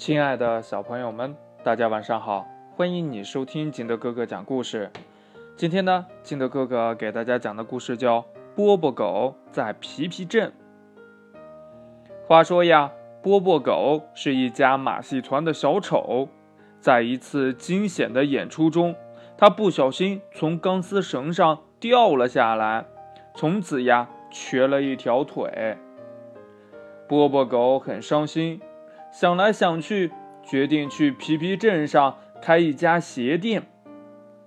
[0.00, 2.48] 亲爱的小朋友们，大家晚上好！
[2.74, 4.90] 欢迎你收听金德哥哥讲故事。
[5.58, 8.22] 今天呢，金德哥哥给大家讲的故事叫
[8.56, 10.54] 《波波狗在皮皮镇》。
[12.26, 12.90] 话说呀，
[13.22, 16.30] 波波狗是一家马戏团的小丑，
[16.80, 18.96] 在一次惊险的演出中，
[19.36, 22.86] 他不小心从钢丝绳上掉了下来，
[23.34, 25.76] 从此呀，瘸了一条腿。
[27.06, 28.62] 波波狗很伤心。
[29.12, 33.64] 想来想去，决定去皮皮镇上开一家鞋店。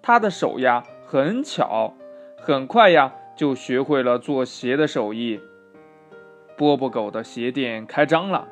[0.00, 1.94] 他的手呀很巧，
[2.36, 5.40] 很快呀就学会了做鞋的手艺。
[6.56, 8.46] 波波狗的鞋店开张了，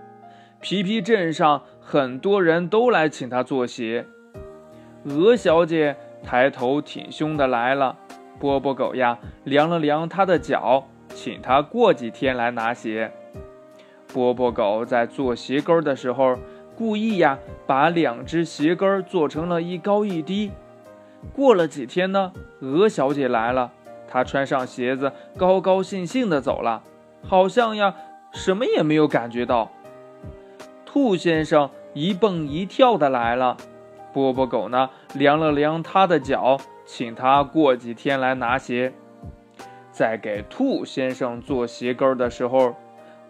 [0.61, 4.07] 皮皮镇上很多人都来请他做鞋。
[5.05, 7.97] 鹅小姐抬头挺胸的来了，
[8.39, 13.13] 波波狗呀量了量他的脚，请他过几天来拿鞋。
[14.13, 16.37] 波波狗在做鞋跟的时候，
[16.77, 20.51] 故意呀把两只鞋跟做成了一高一低。
[21.33, 23.71] 过了几天呢，鹅小姐来了，
[24.09, 26.83] 她穿上鞋子，高高兴兴的走了，
[27.23, 27.95] 好像呀
[28.33, 29.71] 什么也没有感觉到。
[30.85, 33.57] 兔先生一蹦一跳的来了，
[34.13, 38.93] 波波狗呢量了量他的脚，请他过几天来拿鞋。
[39.93, 42.75] 在给兔先生做鞋跟的时候。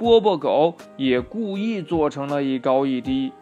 [0.00, 3.34] 波波狗也故意做成了一高一低。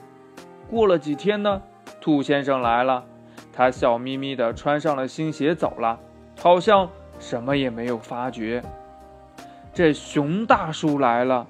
[0.69, 1.63] 过了几天呢，
[2.01, 3.05] 兔先生来了，
[3.53, 6.01] 他笑眯眯地穿上了新鞋走了，
[6.37, 8.61] 好像什么也没有发觉。
[9.73, 11.47] 这熊大叔来了，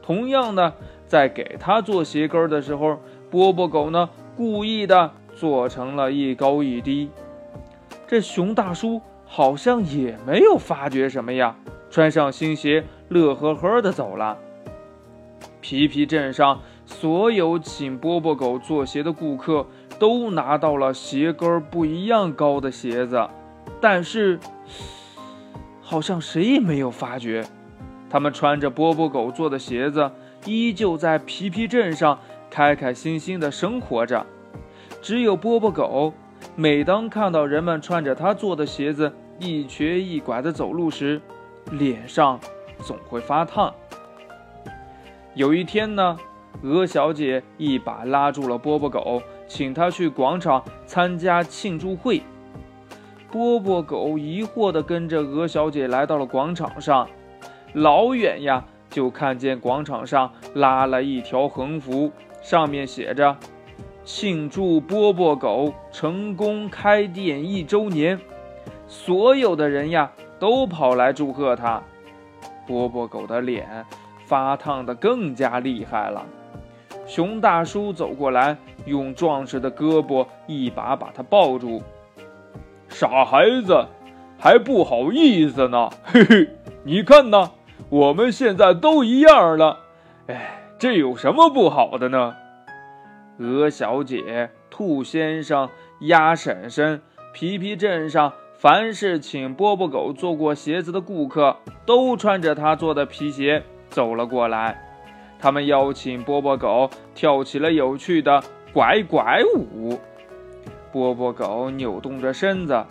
[0.00, 0.72] 同样的，
[1.08, 3.00] 在给他做鞋跟的时候，
[3.32, 7.10] 波波狗呢故意的做成了一高一低。
[8.06, 11.56] 这熊大叔好像也没有发觉什么呀，
[11.90, 14.38] 穿上新鞋，乐呵呵的走了。
[15.62, 19.66] 皮皮镇上所有请波波狗做鞋的顾客
[19.98, 23.26] 都拿到了鞋跟不一样高的鞋子，
[23.80, 24.38] 但是
[25.80, 27.44] 好像谁也没有发觉，
[28.10, 30.10] 他们穿着波波狗做的鞋子，
[30.44, 32.18] 依旧在皮皮镇上
[32.50, 34.26] 开开心心的生活着。
[35.00, 36.12] 只有波波狗，
[36.56, 41.20] 每当看到人们穿着他做的鞋子一瘸一拐的走路时，
[41.70, 42.40] 脸上
[42.78, 43.72] 总会发烫。
[45.34, 46.18] 有一天呢，
[46.62, 52.20] 鹅小姐一把拉住了波波狗，请他去广场参加庆祝会。
[53.30, 57.08] 波波狗疑惑地跟着鹅小姐来到了广场上，
[57.72, 62.12] 老远呀就看见广场上拉了一条横幅，
[62.42, 63.34] 上面写着
[64.04, 68.20] “庆祝波波狗成功开店一周年”。
[68.86, 71.82] 所有的人呀都跑来祝贺他。
[72.66, 73.86] 波波狗的脸。
[74.32, 76.24] 发烫的更加厉害了。
[77.04, 78.56] 熊大叔走过来，
[78.86, 81.82] 用壮实的胳膊一把把他抱住。
[82.88, 83.84] 傻孩子，
[84.38, 85.90] 还不好意思呢？
[86.02, 86.48] 嘿嘿，
[86.82, 87.50] 你看呐，
[87.90, 89.80] 我们现在都一样了。
[90.28, 92.34] 哎，这有什么不好的呢？
[93.38, 95.68] 鹅小姐、兔先生、
[96.00, 97.02] 鸭婶婶，
[97.34, 103.62] 皮皮镇上凡是请波波狗做过鞋子的顾客，都穿着他做的皮鞋。
[103.92, 104.76] 走了过来，
[105.38, 108.42] 他们邀请波波狗跳起了有趣的
[108.72, 110.00] 拐拐舞。
[110.90, 112.84] 波波狗扭动着身子，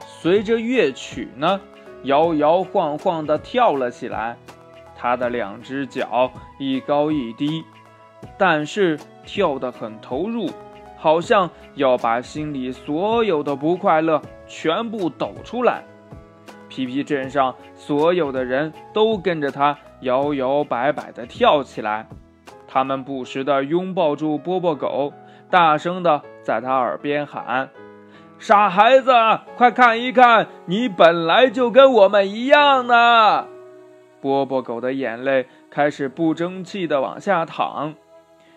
[0.00, 1.60] 随着乐曲呢，
[2.04, 4.36] 摇摇晃晃地跳了起来。
[4.96, 7.62] 他的两只脚一高一低，
[8.38, 10.48] 但是跳得很投入，
[10.96, 15.84] 好像要把心里所有的不快乐全部抖出来。
[16.74, 22.08] 皮皮镇上所有的人都跟着他摇摇摆摆地跳起来，
[22.66, 25.12] 他们不时地拥抱住波波狗，
[25.48, 27.70] 大声地在他耳边喊
[28.40, 29.12] ：“傻孩子，
[29.56, 33.46] 快看一看，你本来就跟我们一样呢！”
[34.20, 37.94] 波波狗的眼泪开始不争气地往下淌。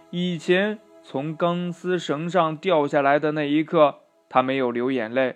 [0.09, 5.36] 以前从钢丝绳上掉下来的那一刻，他没有流眼泪。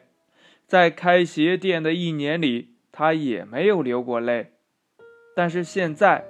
[0.66, 2.71] 在开鞋店的一年里。
[2.92, 4.52] 他也没有流过泪，
[5.34, 6.26] 但是现在，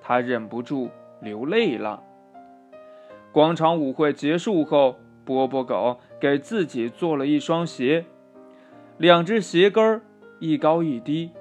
[0.00, 0.90] 他忍不住
[1.20, 2.02] 流泪了。
[3.32, 8.04] 广场舞会结束后，波波狗给自己做了一双鞋，
[8.96, 10.02] 两只鞋跟儿
[10.38, 11.32] 一高一低，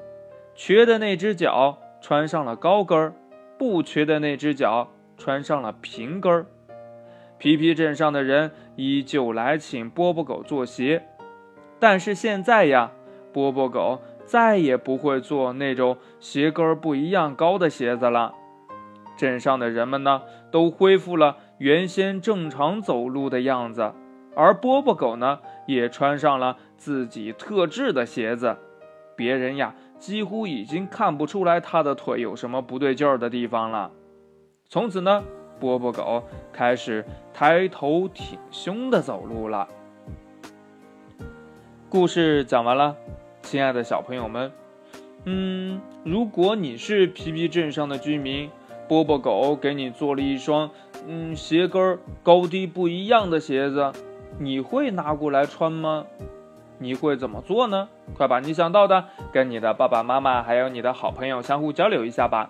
[0.55, 3.13] 瘸的那只脚穿上了高跟儿，
[3.59, 6.47] 不瘸的那只脚穿上了平跟儿。
[7.37, 11.03] 皮皮镇上的人依旧来请波波狗做鞋，
[11.79, 12.91] 但是现在呀，
[13.31, 14.01] 波波狗。
[14.25, 18.33] 再也不会做那种鞋跟不一样高的鞋子了。
[19.15, 23.93] 镇上的人们呢，都恢复了原先正常走路的样子，
[24.35, 28.57] 而波波狗呢，也穿上了自己特制的鞋子，
[29.15, 33.91] 别人呀几乎已经看不出来它的腿有什么不对劲儿的地方了。
[34.67, 35.23] 从此呢，
[35.59, 39.67] 波波狗开始抬头挺胸的走路了。
[41.87, 42.95] 故事讲完了，
[43.43, 44.51] 亲爱的小朋友们，
[45.25, 48.49] 嗯，如果你是皮皮镇上的居民，
[48.87, 50.71] 波波狗给你做了一双，
[51.07, 53.91] 嗯，鞋跟高低不一样的鞋子，
[54.39, 56.05] 你会拿过来穿吗？
[56.79, 57.89] 你会怎么做呢？
[58.15, 62.49] 快把你想到的跟你的爸爸妈妈还有你的好朋友相互交流一下吧。